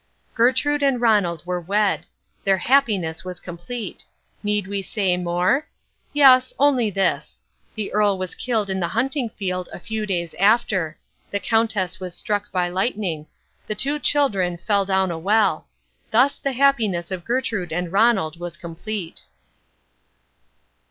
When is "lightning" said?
12.67-13.27